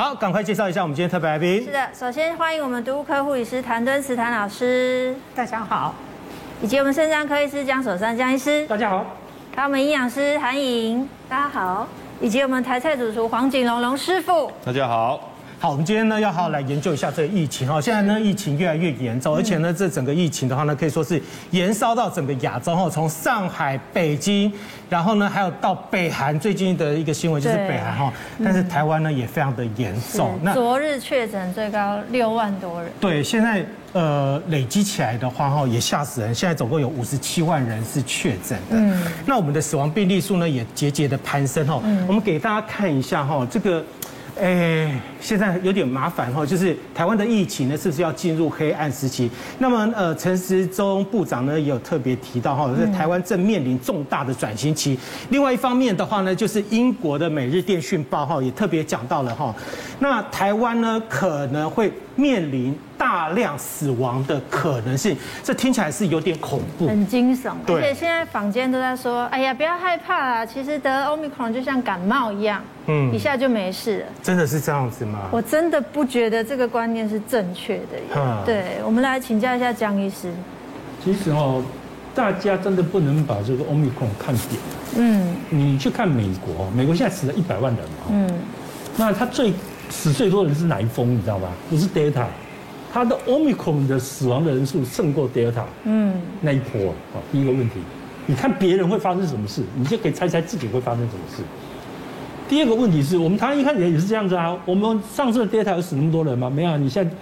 [0.00, 1.62] 好，赶快介绍一下我们今天特别来宾。
[1.62, 5.92] 是的，首先欢迎我们毒物科护理师谭敦慈谭老师，大家好；
[6.62, 9.04] 以及我们肾脏科医师江守山江医师，大家好；
[9.54, 11.86] 还有我们营养师韩颖，大家好；
[12.18, 15.29] 以及我们台菜主厨黄景龙龙师傅，大家好。
[15.62, 17.78] 好，我们今天呢要好好来研究一下这个疫情哈。
[17.78, 24.50] 现在呢疫情越来越严重，而且呢这整个疫情的话呢可以说是延烧到整个亚洲哈，从上海、北京，
[24.88, 28.10] 然后呢还有到北韩，最近的一个新闻就是北韩哈。
[28.42, 30.40] 但是台湾呢也非常的严重。
[30.42, 32.90] 那昨日确诊最高六万多人。
[32.98, 38.78] 对，现在呃累积起来的话哈也吓死人，现在总共有五十七万人是确诊的。
[38.78, 39.02] 嗯。
[39.26, 41.82] 那我们的死亡病例数呢也节节的攀升哈。
[41.84, 42.02] 嗯。
[42.06, 43.84] 我们给大家看一下哈这个。
[44.40, 49.30] 哎，现在有点麻烦哈，就是台湾的疫情呢，是不是要进入黑暗时期？
[49.58, 54.98] 那么，呃，陈时中部长呢也有特别提到哈，就是台湾正面临重大的转型期。
[55.28, 59.54] 另外一方面的话呢，就是英国的《每日电讯报》哈也特别讲到了哈，
[59.98, 67.52] 那台湾呢可能会面临大量死亡的可能性，这听起来是有点恐怖，很惊悚。
[67.66, 74.06] 而且现在坊间都在说，哎呀，不要害怕啊，其实得 Omicron 就像感冒一样，嗯，一下就没事了。
[74.22, 75.09] 真的是这样子吗？
[75.30, 78.16] 我真的不觉得这个观念是正确的耶。
[78.44, 80.30] 对，我们来请教一下江医师。
[81.04, 81.62] 其实哦，
[82.14, 84.60] 大家真的不能把这个 Omicron 看扁。
[84.96, 88.06] 嗯，你去看美国，美国现在死了一百万人嘛。
[88.10, 88.30] 嗯，
[88.96, 89.52] 那他最
[89.88, 91.14] 死最多的人是哪一封？
[91.16, 91.48] 你知道吧？
[91.68, 92.24] 不是 Delta。
[92.92, 97.76] 他的 Omicron 的死亡的人数胜过 Delta，嗯，那一波啊，第一个问题，
[98.26, 101.44] 你看别人会发生什么事，你就可以猜猜自己会发生什么事。
[102.50, 106.50] 第二个问题是我们台湾一开始也是这样子啊，我们上次的 Delta 有死那么多人吗？
[106.50, 107.14] 没有，你现在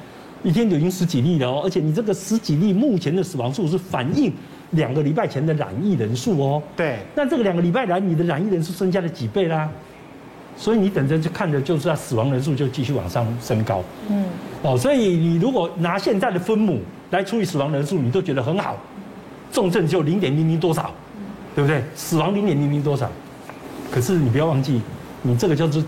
[0.43, 4.33] 一天就已经十几例了哦，而且你这个十几例目前的死亡数是反映
[4.71, 6.63] 两个礼拜前的染疫人数哦。
[6.75, 9.69] 对，那这个两个礼拜来你的染疫人数增加了几倍啦？
[10.57, 13.85] 所以你等着就看着，就是它死亡人数就继续往上升高。
[14.09, 14.25] 嗯，
[14.63, 18.79] 哦，所以你如果拿现在的分母来除以死亡人数，你都觉得很好，
[19.53, 20.91] 重症就零点零零多少，
[21.55, 21.83] 对不对？
[21.95, 23.11] 死亡零点零零多少，
[23.91, 24.81] 可是你不要忘记，
[25.23, 25.83] 你这个叫做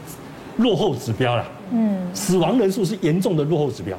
[0.57, 1.45] 落后指标啦。
[1.73, 3.97] 嗯，死亡人数是严重的落后指标。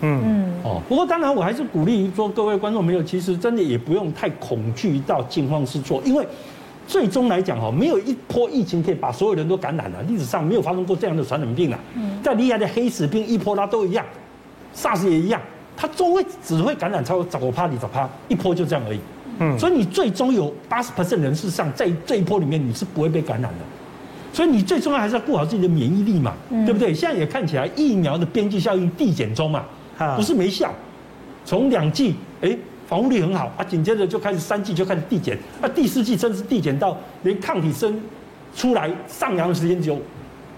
[0.00, 6.26] 嗯嗯，哦，不过当然我还是鼓励说各位观众朋友，其实真的也不用太恐惧到惊慌失措，因为。
[6.84, 10.02] 最终来讲哈，没有一波疫情可以把所有人都感染了。
[10.02, 11.78] 历史上没有发生过这样的传染病啊。
[12.22, 14.04] 再厉害的黑死病、一波拉都一样
[14.76, 15.40] ，SARS 也一样，
[15.76, 18.98] 它终会只会感染超过趴、你找趴，一波就这样而已。
[19.38, 23.58] 嗯，所以你最终有八十 percent 人事上在这一波里面你是不会被感染的。
[24.32, 26.34] 所以你最重要还是要顾好自己的免疫力嘛，
[26.64, 26.94] 对不对？
[26.94, 29.64] 现在也看起来疫苗的边际效应递减中嘛，
[30.16, 30.72] 不是没效，
[31.44, 32.56] 从两剂哎。
[32.88, 37.98] 防护力很好啊，紧接着就开始三剂就开始递减，啊，第四剂甚至递减到连抗体生
[38.54, 39.98] 出来上扬的时间只有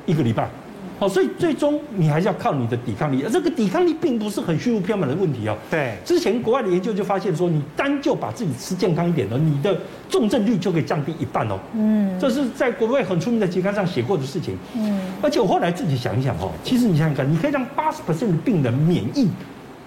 [0.04, 0.50] 一个礼拜，
[0.98, 5.56] 好，所以最终你还是要靠你的抵抗力，而这个抵抗力并不是很虚无缥缈的问题哦。
[5.70, 9.76] 对，之前国外的研究就发现说，你单就把自己吃健康一点的，你的
[10.08, 11.58] 重症率就可以降低一半哦。
[11.74, 14.56] 嗯，这是在国外很出名的期刊上写过的事情。
[14.76, 19.28] 嗯，而且我后来自己想一想哦，其实你想想看，你可以让八十 percent 的病人免疫。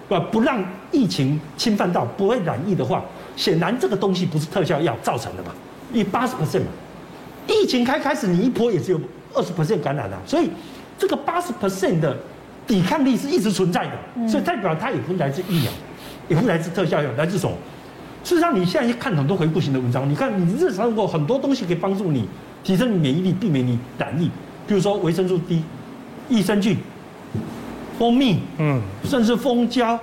[0.08, 3.04] 不不让疫情侵犯到不会染疫的话，
[3.36, 5.50] 显然这个东西不是特效药造成的嘛？
[5.92, 6.66] 以八十 percent 嘛，
[7.46, 8.98] 疫情开开始你一波也只有
[9.34, 10.48] 二十 percent 感染啊，所以
[10.98, 12.16] 这个八十 percent 的
[12.66, 15.70] 抵抗力是一直存在的，所以代表它也不是来自疫苗，
[16.28, 17.56] 也不是来自特效药，来自什么？
[18.24, 22.28] 事实上，你现在看很多回顾型的文章，你看你日常过很多东西可以帮助你
[22.62, 24.28] 提升你免疫力，避免你染疫，
[24.66, 25.62] 比如说维生素 D、
[26.28, 26.76] 益生菌。
[27.98, 29.98] 蜂蜜，嗯，甚至蜂胶、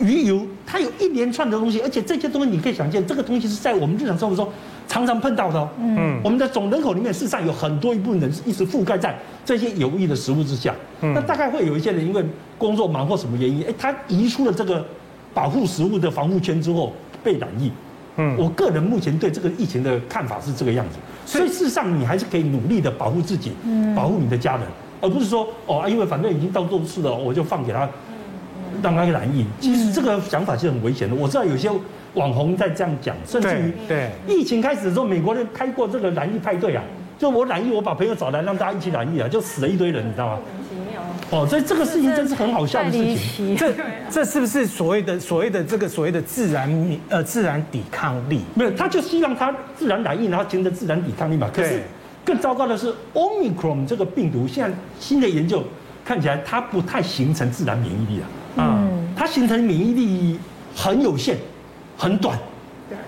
[0.00, 4.50] 鱼油，它有一连串的东西，而且这些东西你可以想见，这个东西是在我们日常生活中
[4.88, 5.68] 常常碰到的哦。
[5.78, 10.74] 嗯，我们的总人口里面，事实上有很多一部分人是一直覆盖在这些有益的食物之下。
[11.02, 12.24] 嗯，那大概会有一些人因为
[12.56, 14.84] 工作忙或什么原因，哎，他移出了这个
[15.32, 17.70] 保护食物的防护圈之后被染疫。
[18.16, 24.66] 嗯，我个人目前对这个疫情的看法是这个样子，所以事实上你还是可以努力的保护自己，嗯，保护你的家人。
[25.00, 27.88] 而不是说哦，因为反正已经到做事了，我就放给他，
[28.82, 29.46] 让他染疫。
[29.60, 31.14] 其实这个想法是很危险的。
[31.14, 31.70] 我知道有些
[32.18, 36.82] 网红在这样讲，甚至于对疫情开始的时候，美国人开过这个染疫派对啊，
[37.18, 40.38] 就我染疫，我把朋友找来让大家一起染疫啊，就死了一堆人，你知道吗？
[41.30, 43.56] 哦，所以这个事情真是很好笑的事情。
[43.56, 43.72] 这
[44.10, 48.40] 这是不是所谓的所谓的这个所谓的自然呃自然抵抗力？
[48.54, 51.48] 没有，他就希望他自然染疫，然后形成自然抵抗力嘛。
[51.54, 51.82] 可是。
[52.24, 55.64] 更糟糕的是，Omicron 这个病毒现在新的研究
[56.04, 58.26] 看起来它不太形成自然免疫力了。
[58.58, 60.38] 嗯，它形成免疫力
[60.76, 61.38] 很有限，
[61.98, 62.38] 很短。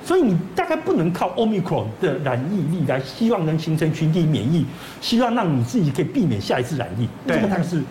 [0.05, 4.67] 所以你大概不能靠 Omicron 的染疫力来希望能形成群体免疫，
[5.01, 7.09] 希望让你自己可以避免下一次染疫。
[7.27, 7.83] 这个它是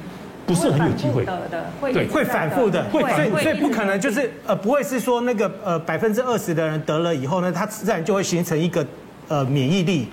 [0.46, 1.26] 不是很有机会。
[1.26, 8.86] 的，对，会反复的，会，所以所以不可能就是呃，不会是说那个呃百分之二十的人得了以后呢，他自然就会形成一个
[9.28, 10.08] 呃免疫力，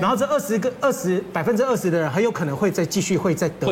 [0.00, 3.66] 然后这二十个二十百分之二十的人很有可能会再继续会再得，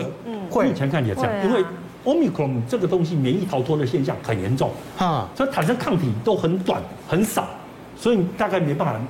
[0.51, 1.65] 会，目前看起来这样，因为
[2.05, 7.49] Omicron 这个东西免疫逃脱的现象很严重，哈，所以产生抗体都很短很少，
[7.97, 9.01] 所以大概没办法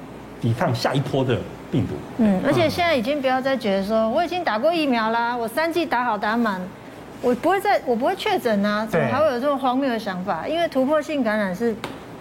[0.41, 1.39] 抵抗下一波的。
[1.73, 6.61] 病毒，嗯，而且现在已经不要再觉得说我已经打过疫苗啦，我三剂打好打满，
[7.21, 10.47] 我不会再我不会确诊啊，怎么还会有这么荒谬的想法？
[10.47, 11.75] 因为突破性感染是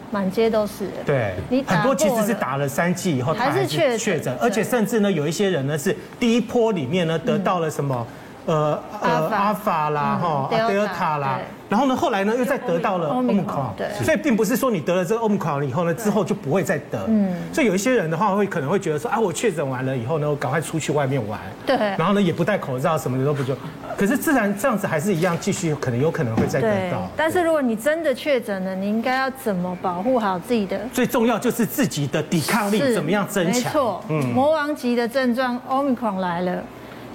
[0.10, 0.90] 满街都是。
[1.06, 8.08] 对，你很多其实是打了三剂以后还是确确诊，而且甚至呢有一些人呢是第一波里面呢得到了什么。
[8.46, 23.56] 呃呃，阿尔法啦，哈，德尔塔啦，然后呢，后来呢又再得到了 Omicron，对，所以并不是说你得了这个 Omicron 以后呢，之后就不会再得，嗯，所以有一些人的话会可能会觉得说，啊，我确诊完了以后呢，我赶快出去外面玩，对，然后呢也不戴口罩，什么的都不做，
[23.98, 27.08] 可是自然这样子还是一样，继续可能有可能会再得到。
[27.16, 30.80] 但是如果你真的确诊了，你应该要怎么保护好自己的？
[30.92, 33.54] 最重要就是自己的抵抗力怎么样增强？
[33.54, 36.62] 没错，嗯，魔王级的症状 Omicron 来了。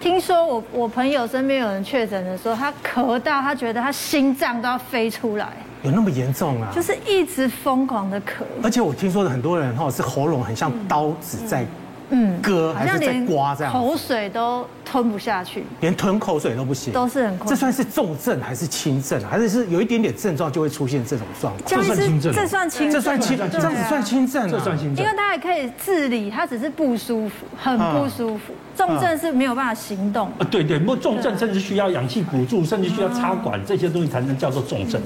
[0.00, 5.48] 听说我我朋友身边有人确诊的时候，他咳到他觉得他心脏都要飞出来，
[5.82, 6.70] 有那么严重啊？
[6.74, 8.44] 就是一直疯狂的咳。
[8.62, 11.64] 而且我听说的很多人哈是喉咙很像刀子在
[12.10, 17.38] 嗯割，还是在刮这样，口水都吞不下去，连吞口水都不行，都是很。
[17.46, 19.20] 这算是重症还是轻症？
[19.28, 21.64] 还是是有一点点症状就会出现这种状况？
[21.66, 25.05] 这算轻症，这算轻，这算轻，这样子算轻症，这算轻症。
[25.05, 28.54] 因为他还可以自理，他只是不舒服，很不舒服。
[28.76, 30.28] 重症是没有办法行动。
[30.38, 35.00] 啊，对对，不过重症甚至需要氧气补助，甚至需要插管，这些东西才能叫做重症。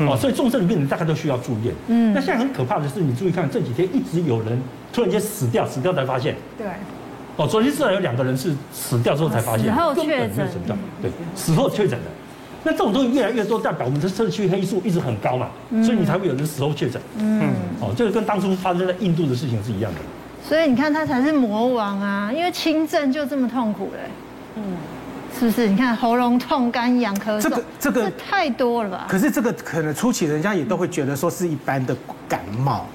[0.00, 1.74] 哦，所以重症的病人大概都需要住院。
[1.88, 4.60] 嗯，那现在很可怕的是，你注意看这几天一直有人
[4.92, 6.34] 突然间死掉，死掉才发现。
[6.56, 6.66] 对。
[7.36, 10.48] 哦，昨天至少有两个人是死掉之后才发现，死后确诊。
[11.00, 12.06] 对，死后确诊的。
[12.64, 15.48] 那这种东西越来越多，代表我们的社区黑数一直很高嘛，
[15.84, 17.00] 所以你才会有人死后确诊。
[17.18, 17.50] 嗯。
[17.80, 20.00] 哦，这个跟当初发生在印度的事情是一样的。
[20.48, 24.10] 所以你看他才是魔王啊，因为轻症就这么痛苦嘞，
[24.56, 24.62] 嗯，
[25.38, 25.68] 是不是？
[25.68, 29.06] 你看喉咙痛、干痒、咳嗽，这个这个太多了吧？
[29.08, 31.94] 可是这个可能初期人家也都会觉得说是一般的
[32.28, 32.86] 感冒，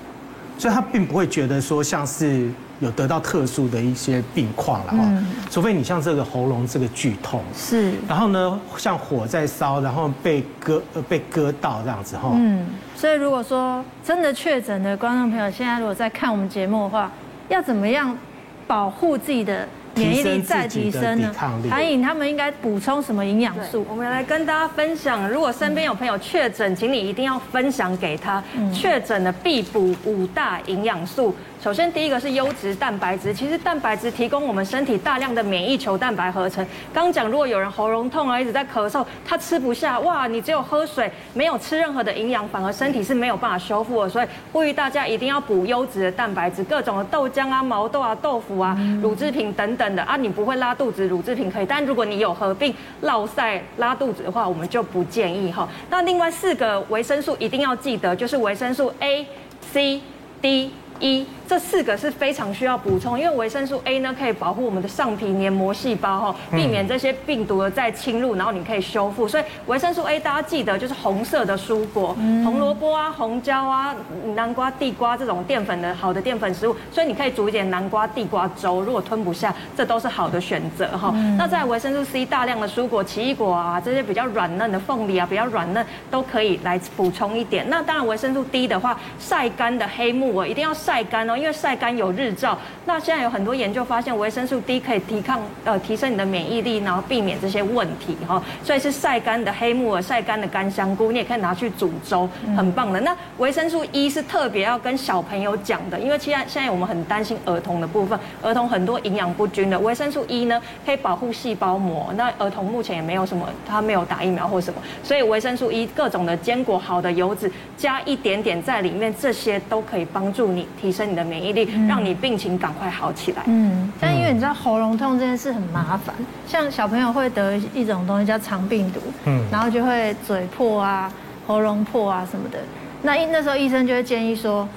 [0.64, 2.50] 所以他并不会觉得说像是
[2.80, 5.24] 有得到特殊的一些病况了哈。
[5.52, 12.30] 除非你像这个喉咙这个剧痛是，然后呢像火在烧，然后被割呃被割到这样子哈。
[12.34, 12.66] 嗯，
[12.96, 17.12] 所以如果说真的确诊的观众朋友，现在如果在看我们节目的话。
[17.50, 18.18] 要怎么样
[18.66, 21.32] 保护自己的免疫力再提升呢？
[21.70, 23.86] 韩颖他们应该补充什么营养素？
[23.90, 25.30] 我们来跟大家分享。
[25.30, 28.44] 如果身边有朋友确诊，请你一定要分享给他。
[28.74, 31.36] 确诊的必补五大营养素。
[31.64, 33.34] 首先，第一个是优质蛋白质。
[33.34, 36.68] 其实蛋白质提供我们身体大量的免疫球蛋白合成。
[36.94, 44.10] 刚讲，如果有人喉咙痛啊，一直在咳嗽，他吃不下，哇，你只有喝水，没有吃任何的营养，反而身体是没有办法修复的。
[44.10, 50.18] 所以呼吁大家一定要补优质的蛋白质，各种的豆浆啊、毛豆啊、豆腐啊、乳制品等等的啊。
[50.18, 55.66] 你不会拉肚子，乳制品可以，但如果你有合并落晒拉肚子的话，我们就不建议哈。
[55.90, 59.26] 那另外四个维生素一定要记得，就是维生素 A、
[59.72, 60.02] C、
[60.42, 60.70] D、
[61.00, 61.26] E。
[61.54, 69.28] 这四个是非常需要补充，因为维生素 A 呢可以保护我们的上皮黏膜细胞哈，避免这些病毒的再侵入，然后你可以修复。
[69.28, 73.96] 所以维生素 A 大家记得就是红色的蔬果，红萝卜啊、红椒啊、
[74.34, 78.82] 南瓜、地瓜这种淀粉的好的淀粉食物，所以你可以煮一点南瓜地瓜粥。
[78.82, 81.12] 如果吞不下，这都是好的选择哈。
[81.38, 87.70] 那在维生素 C 大量的蔬果，奇异果啊这些比较软嫩的凤梨啊比较软嫩都可以来补充一点。
[87.70, 91.38] 那当然维生素 D 的话，晒干的黑木耳一定要晒干哦。
[91.44, 98.42] 因为晒干有日照，那现在有很多研究发现，维生素 D 可以提抗呃提升你的免疫力，然后避免这些问题哈。
[98.64, 103.02] 所以是晒干的黑木耳、晒干的干香菇，你也可以拿去煮粥，很棒的。
[103.02, 109.78] 那维生素 E 是特别要跟小朋友讲的，因为现在现在我们很担心儿童的部分，儿童很多营养不均的。
[109.78, 121.64] 维生素 E 呢可以保护细胞膜，那儿童目前也没有什么，他没有打疫苗或什么，所以维生素 E 各种的坚果、好的油脂加一点点在里面，这些都可以帮助你提升你的免疫力。
[121.88, 123.44] 让你病情赶快好起来。
[123.46, 126.14] 嗯，但因为你知道喉咙痛这件事很麻烦，
[126.48, 131.12] 像小朋友会得一种东西叫肠病毒，嗯，然后就会嘴破啊、
[131.48, 132.58] 喉咙破啊什么的。
[133.02, 134.68] 那那时候医生就会建议说，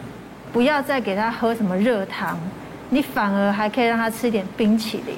[0.52, 2.38] 不要再给他喝什么热汤，
[2.90, 5.14] 你反而还可以让他吃一点冰淇淋，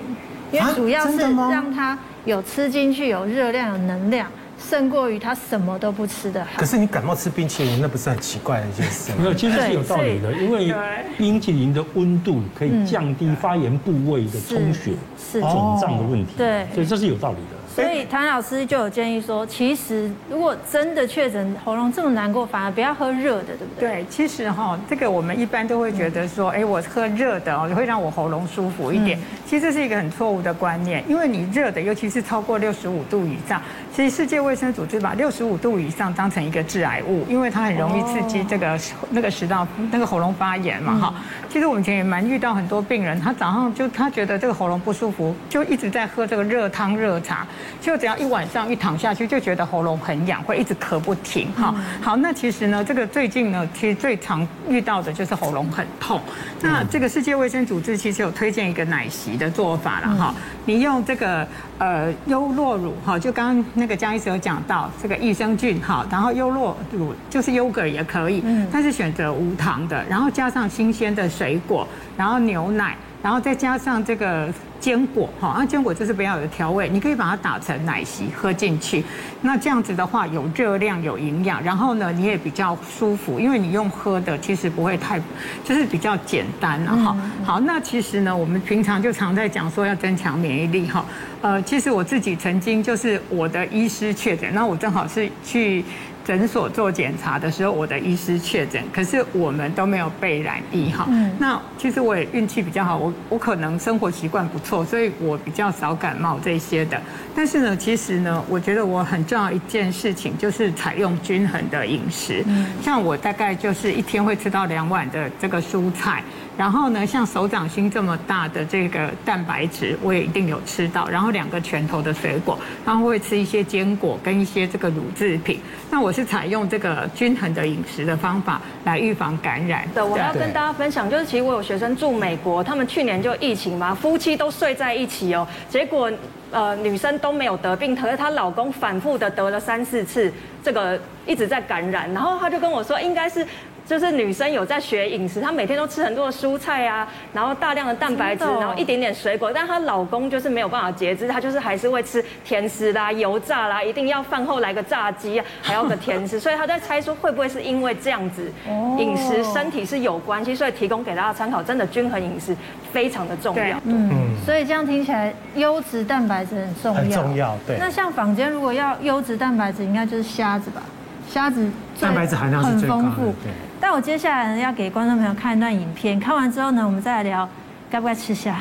[0.52, 4.26] 因为主要是让他有吃进去、有热量、有能量。
[4.58, 6.50] 胜过于他什么都不吃的好。
[6.56, 9.18] 可是你感冒吃冰淇淋，那不是很奇怪的一件事吗？
[9.22, 10.74] 没有，其实是有道理的，因为
[11.16, 14.92] 冰淇淋的温度可以降低发炎部位的充血、
[15.32, 16.34] 肿胀的问题。
[16.36, 17.57] 对，所以这是有道理的。
[17.78, 23.88] 所以谭老师就有建议说，其实如果真的确诊喉咙这么难过，反而不要喝热的，对不对？
[23.88, 29.16] 对，其实哈，这个我们一般都会觉得说，哎，我喝热的哦，会让我喉咙舒服一点。
[29.46, 33.62] 其实这是一个很错误的观念，因为你热的，尤其是超过六十五度以上，
[33.94, 38.78] 其实世界卫生组织把六十五度以上当成一个致癌物，因为它很容易刺激这个
[39.10, 41.14] 那个食道那个喉咙发炎嘛哈。
[41.48, 47.46] 其实我们以前也蛮遇到很多病人，他早上就他觉得这个喉咙不舒服，就一直在喝这个热汤热茶，
[47.80, 51.50] 就只要一晚上一躺下去，就觉得喉咙很痒，会一直咳不停。
[51.52, 56.20] 哈，好，那其实呢，这个最近呢，其实最常遇到的就是喉咙很痛。
[56.60, 60.34] 那这个世界卫生组织其实有推荐一个奶昔的做法了哈，
[60.64, 61.46] 你用这个
[61.78, 72.96] 呃优酪乳哈，就刚刚那个江医师有讲到这个益生菌哈，然后优酪乳就是 yogurt 也可以，但是选择无糖的，然后加上新鲜的水果，然后牛奶。
[73.20, 74.48] 然后再加上这个
[74.80, 79.04] 坚果，哈，那坚果就是不要有调味，你可以把它打成奶昔喝进去。
[79.42, 85.20] 那这样子的话，有热量，有营养，然后呢，你也比较舒服，因为你用喝的，其实不会太，
[85.64, 87.16] 就是比较简单了哈。
[87.44, 91.04] 好，那其实呢，我们平常就常在讲说要增强免疫力哈。
[91.40, 95.84] 呃，其实我自己曾经就是我的医师确诊，那我正好是去。
[96.28, 101.08] 诊所做检查的时候，我的医师确诊，可是我们都没有被染疫哈。
[101.38, 107.00] 那其实我也运气比较好，我我可能生活习惯不错，所以我比较少感冒这些的。
[107.34, 112.44] 但是呢，其实呢，我觉得我很重要一件事情就是采用均衡的饮食。
[112.82, 116.22] 像我大概就是一天会吃到两碗的这个蔬菜。
[116.58, 121.08] 然后呢，像手掌心这么大的这个蛋白质，我也一定有吃到。
[121.08, 125.60] 然后两个拳头的水果，然后会吃一些坚果跟一些这个乳制品。
[125.88, 129.88] 那我是采用这个均衡的饮食的方法来预防感染。
[129.94, 136.10] 对，我要跟大家分享，就是其实我有学生住美国，他们去年就疫情嘛，夫妻都睡在一起哦，结果
[136.50, 140.32] 呃女生都没有得病，可是她老公反复的得了三四次，
[140.64, 142.12] 这个一直在感染。
[142.12, 143.46] 然后他就跟我说，应该是。
[143.88, 149.50] 就是女生有在学饮食，她每天都吃很多的蔬菜啊，然后大量的蛋白质，然后一点点水果。
[149.50, 156.38] 但她老公就是没有办法节制，他就是还是会吃甜食啦、油炸啦，一定要饭后来个炸鸡，还要个甜食。
[156.38, 158.52] 所以他在猜说会不会是因为这样子，
[158.98, 161.62] 饮食身体是有关系，所以提供给大家参考。
[161.62, 162.54] 真的均衡饮食
[162.92, 163.80] 非常的重要。
[163.84, 164.10] 嗯，
[164.44, 167.00] 所以这样听起来优质蛋白质很重要。
[167.00, 167.78] 很重要，对。
[167.78, 170.82] 那像坊间如果要优质蛋白质，应该就是虾子吧？
[171.32, 171.70] 虾子
[172.00, 173.34] 蛋白质含量是最高的，很丰富。
[173.42, 173.52] 对。
[173.80, 177.48] 但我接下来呢，要给观众朋友看一段影片，看完之后呢，我们再来聊
[177.90, 178.58] 该不该吃虾。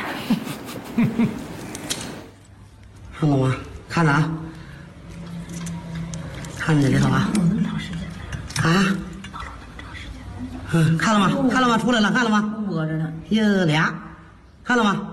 [3.19, 3.55] 看了吗？
[3.89, 4.31] 看了啊。
[6.59, 7.29] 看着里头啊。
[8.63, 8.85] 啊。
[10.73, 11.31] 嗯，看了吗？
[11.49, 11.77] 看了吗？
[11.77, 12.53] 出来了，看了吗？
[12.69, 13.11] 饿着呢。
[13.29, 13.93] 一俩，
[14.63, 15.07] 看了吗？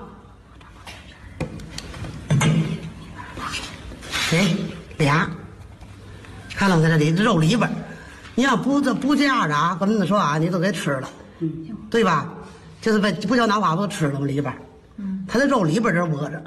[4.10, 4.56] 谁？
[4.98, 5.30] 俩。
[6.56, 6.82] 看了吗？
[6.82, 7.70] 在这里这肉里边。
[8.36, 11.08] 你要不这不这样的啊，跟你说啊，你都给吃了，
[11.88, 12.34] 对吧？
[12.80, 14.26] 就是把不叫拿花不吃了吗？
[14.26, 14.52] 里边，
[15.28, 16.42] 它的肉里边这窝着，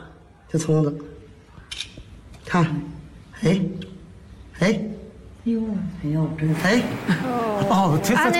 [0.49, 0.93] 这虫子，
[2.45, 2.65] 看，
[3.41, 3.61] 哎，
[4.59, 4.81] 哎，
[5.51, 5.61] 呦，
[6.03, 6.81] 哎呦，真哎，
[7.69, 8.31] 哦，其实看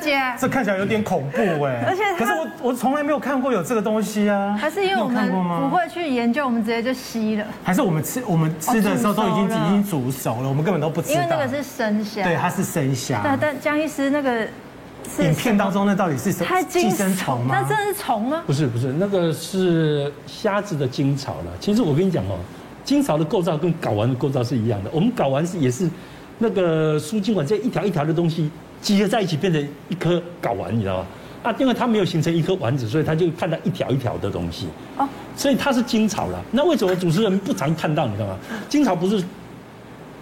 [0.00, 5.30] 起来这看起来有点恐怖哎， 而且可是我我从来没有看过有这个东西啊，还是因为我们
[5.60, 14.46] 不会去研究，我们直接就吸了，还是我们吃我们吃的时候都已经已经煮熟了，我们根本都不知道，因为那个是生虾，对，它是生虾，但，但江医师那个
[15.20, 16.62] 影片当中那到底是什么？
[16.68, 17.56] 寄生虫吗？
[17.60, 18.42] 那真的是虫吗？
[18.46, 21.52] 不是不是，那个是虾子的精巢了。
[21.58, 22.38] 其实我跟你讲哦，
[22.84, 25.88] 精巢的构造跟睾丸的构造是一样的，我们睾丸是也是。
[26.44, 28.50] 那个输精管这一条一条的东西
[28.82, 31.06] 集合在一起变成一颗睾丸，你知道吗？
[31.42, 34.66] 啊，因为它没有形成一颗丸子，所以它就看到一条一条的东西。
[34.98, 36.42] 哦，所以它是精草了。
[36.52, 38.06] 那为什么主持人不常看到？
[38.06, 38.36] 你知道吗？
[38.68, 39.24] 精草不是。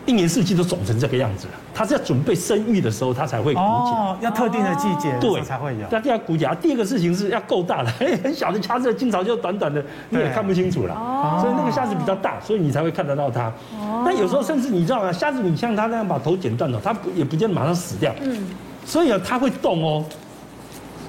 [0.05, 3.65] 一年四季都肿成这个样子了，它是要准备生育的时候，它才会鼓起。
[3.65, 5.87] 哦，要特定的季节对才会有。
[5.89, 6.45] 它就要鼓起。
[6.61, 7.91] 第二个事情是要够大了，
[8.25, 10.95] 很小的虾子经常就短短的，你也看不清楚了。
[10.95, 11.39] 哦。
[11.41, 13.47] 所以那个虾子比较大，所以你才会看得到它。
[13.79, 14.03] 哦。
[14.05, 15.13] 那有时候甚至你知道吗？
[15.13, 18.13] 虾子你像它那样把头剪断了，它也不见得马上死掉。
[18.23, 18.45] 嗯。
[18.85, 20.05] 所以啊，它会动哦。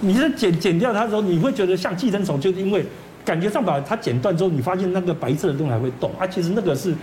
[0.02, 2.86] 你是剪剪掉它的时候，你会觉得像寄生虫，就是因为
[3.26, 6.28] 感觉上把它剪断之后，你发现那个白色的东西还会动啊。
[6.28, 6.94] 其实那个是。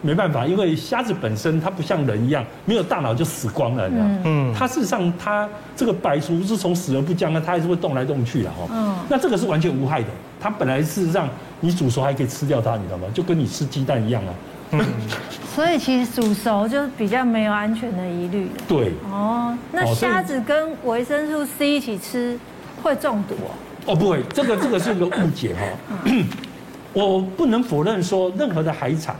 [0.00, 3.88] 没办法，因为虾子本身它不像人一样没有大脑就死光了？
[4.24, 8.68] 嗯，它事实上它这个白术是从死而不僵啊，它还是会动来动去的哈。
[8.70, 10.08] 嗯，那这个是完全无害的，
[10.40, 11.28] 它本来事实上
[11.60, 13.06] 你煮熟还可以吃掉它，你知道吗？
[13.12, 14.34] 就跟你吃鸡蛋一样啊。
[14.70, 14.84] 嗯，
[15.54, 18.48] 所以其实煮熟就比较没有安全的疑虑。
[18.68, 18.92] 对。
[19.10, 22.38] 哦，那虾子跟维生素 C 一起吃
[22.82, 23.50] 会中毒哦？
[23.86, 26.04] 哦，不会，这个这个是一个误解哈。
[26.92, 29.16] 我不能否认说任何的海产。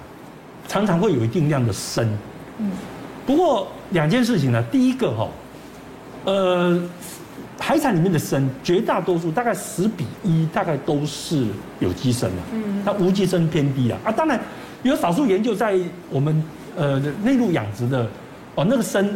[0.68, 2.06] 常常会有一定量的砷。
[2.58, 2.70] 嗯。
[3.26, 5.28] 不过两件事情呢，第一个哈，
[6.24, 6.80] 呃，
[7.58, 11.46] 海产里面的砷绝大多数大概十比一，大概都是
[11.80, 12.36] 有机砷的。
[12.52, 12.82] 嗯。
[12.84, 14.40] 它无机砷偏低啊啊，当然
[14.82, 15.76] 有少数研究在
[16.10, 16.44] 我们
[16.76, 18.06] 呃内陆养殖的
[18.54, 19.06] 哦，那个砷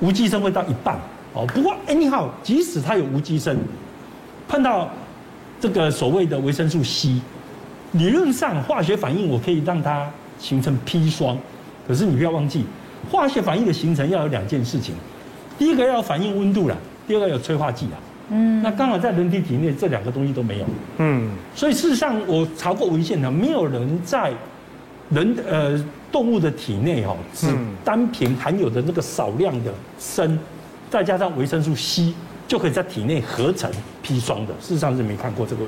[0.00, 0.96] 无机砷会到一半
[1.32, 1.46] 哦。
[1.54, 3.56] 不过 anyhow，即使它有无机砷，
[4.48, 4.90] 碰到
[5.60, 7.20] 这个所谓的维生素 C，
[7.92, 10.10] 理论上化学反应我可以让它
[10.42, 11.38] 形成砒霜，
[11.86, 12.64] 可是你不要忘记，
[13.08, 14.94] 化学反应的形成要有两件事情，
[15.56, 17.96] 第一个要反应温度了，第二个有催化剂啊。
[18.30, 20.66] 嗯，那刚好在人体体内这两个东西都没有。
[20.98, 24.32] 嗯，所以事实上我查过文献呢，没有人在
[25.10, 27.46] 人呃动物的体内哈，只
[27.84, 30.36] 单凭含有的那个少量的砷，
[30.90, 32.12] 再加上维生素 C。
[32.48, 33.70] 就可以在体内合成
[34.04, 35.64] 砒霜的，事实上是没看过这个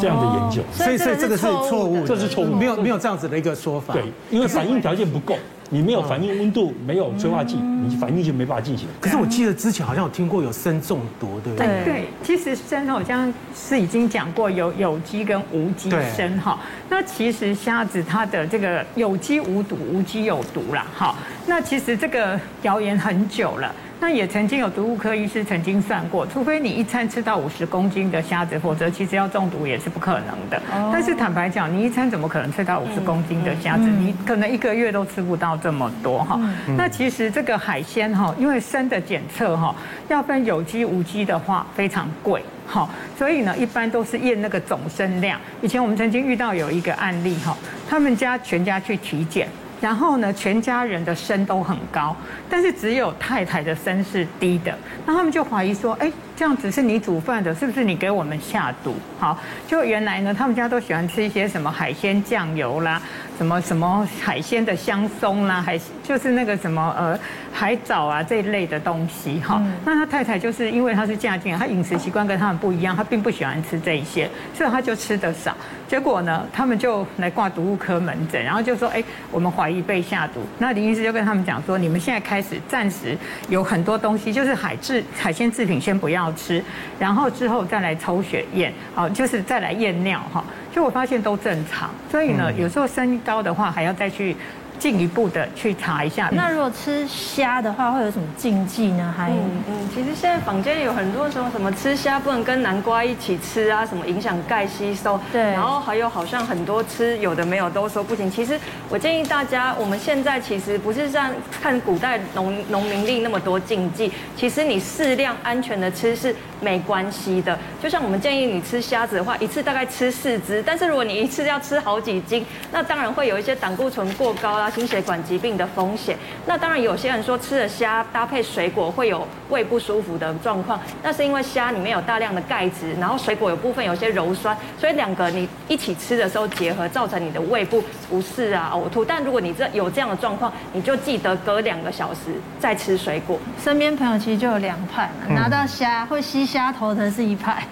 [0.00, 3.94] 这样的研究，所以所以这个是错误，这是错误，没有没有这样子的一个说法。
[3.94, 5.36] 对，因为反应条件不够，
[5.68, 8.86] 你没有反应温度，没有催化剂，你反应就没办法进行。
[9.00, 11.84] 可是我记得之前好像有听过有砷中毒，对不对？
[11.84, 16.58] 对，其实砷好像是已经讲过有有机跟无机砷哈。
[16.88, 20.86] 那其实虾子它的这个有机无毒，无机有毒啦。
[20.94, 21.14] 哈。
[21.46, 23.74] 那其实这个谣言很久了。
[24.02, 30.60] 那也曾经有毒物科医师曾经算过，除非你一餐吃到五十公斤的虾子，否则其实要中毒也是不可能的。
[30.90, 33.84] 但是坦白讲，你一餐怎么可能吃到五十公斤的虾子？
[33.84, 36.40] 你可能一个月都吃不到这么多哈。
[36.78, 39.74] 那其实这个海鲜哈，因为生的检测哈，
[40.08, 42.88] 要分有机无机的话非常贵哈，
[43.18, 45.38] 所以呢，一般都是验那个总砷量。
[45.60, 47.54] 以前我们曾经遇到有一个案例哈，
[47.86, 49.46] 他们家全家去体检。
[49.80, 52.14] 然后呢，全家人的身都很高，
[52.48, 54.76] 但是只有太太的身是低的。
[55.06, 58.94] 那他们就怀疑说，哎，这样子是你煮饭的，是不是你给我们下毒？
[59.18, 62.98] 好，就原来呢，他们家都喜欢吃一些什么海鲜酱油啦，
[63.36, 67.18] 什么什么海鲜的香松啦，海就是那个什么呃
[67.52, 69.62] 海藻啊这一类的东西哈。
[69.84, 75.54] 那他太太就是因为他是嫁进来，他饮食习惯跟他们不一样，他并不喜欢吃这一些，所以他就吃得少。
[75.88, 86.62] 结果呢，他们就来挂毒物科门诊，然后就说：“哎，我们怀疑被下毒。”那林医师就跟他们讲说：“你们现在开始暂时有很多东西，就是海制海鲜制品先不要吃，
[86.98, 90.44] 然后之后再来抽血验，好，就是再来验尿哈。
[90.72, 94.36] 就我发现都正常，所以呢，有时候升高的话还要再去。”
[94.80, 96.30] 进一步的去查一下。
[96.32, 99.14] 那如果吃虾的话，会有什么禁忌呢？
[99.16, 105.20] 还嗯嗯，其实现在坊间有很多什么什么吃虾不能跟南瓜一起吃啊，什么影响钙吸收。
[105.30, 105.42] 对。
[105.42, 108.30] 然后还有好像很多吃有的没有都说不行。
[108.30, 117.58] 其实我建议大家，我们现在其实不是像看古代农农民令那么多禁忌，其实你适量安全的吃是没关系的。
[117.82, 124.69] 就像我们建议你吃虾子的话，一次大概吃四只，但是如果你一次要吃好几斤，那当然会有一些胆固醇过高啦。
[124.70, 139.04] 心血管疾病的风险，那当然有些人说吃了虾搭配水果会有胃不舒服的状况，那是因为虾里面有大量的钙质，然后水果有部分有些鞣酸，所以两个你一起吃的时候结合，造成你的胃部不适啊、呕吐。
[139.04, 142.20] 但如果你这有这样的状况，你就记得隔两个小时
[142.58, 143.38] 再吃水果。
[143.62, 147.64] 身边朋友其实就有两派，拿到虾会吸虾头的是一派，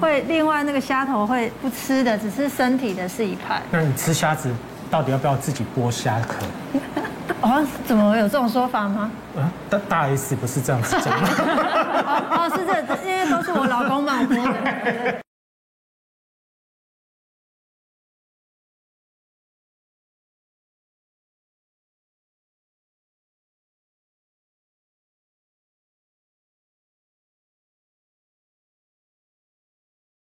[0.00, 3.60] 会另外那个虾头会不吃的，只是身体的是一派。
[3.70, 4.52] 那你吃虾子？
[4.92, 6.44] 到底要不要自己剥虾壳？
[7.40, 9.10] 哦，怎么有这种说法吗？
[9.38, 11.28] 啊，大大 S 不是这样子讲吗？
[12.30, 15.21] 哦，是这，因为都是我老公帮我剥的。